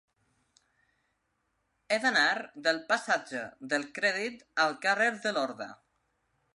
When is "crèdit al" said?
3.99-4.77